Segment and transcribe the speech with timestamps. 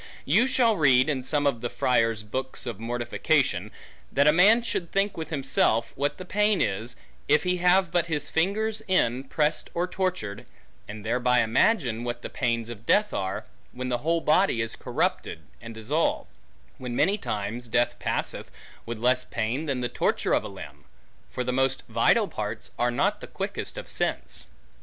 [0.25, 3.69] You shall read, in some of the friars' books of mortification,
[4.11, 6.95] that a man should think with himself, what the pain is,
[7.27, 10.47] if he have but his finger's end pressed, or tortured,
[10.87, 15.41] and thereby imagine, what the pains of death are, when the whole body is corrupted,
[15.61, 16.31] and dissolved;
[16.79, 18.49] when many times death passeth,
[18.87, 20.83] with less pain than the torture of a limb;
[21.29, 24.47] for the most vital parts, are not the quickest of sense.